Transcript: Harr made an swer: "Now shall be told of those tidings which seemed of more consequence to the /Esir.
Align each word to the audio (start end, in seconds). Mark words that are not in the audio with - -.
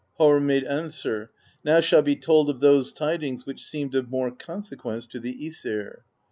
Harr 0.19 0.39
made 0.39 0.63
an 0.63 0.87
swer: 0.87 1.29
"Now 1.63 1.79
shall 1.79 2.01
be 2.01 2.15
told 2.15 2.49
of 2.49 2.59
those 2.59 2.91
tidings 2.91 3.45
which 3.45 3.63
seemed 3.63 3.93
of 3.93 4.09
more 4.09 4.31
consequence 4.31 5.05
to 5.05 5.19
the 5.19 5.35
/Esir. 5.47 5.99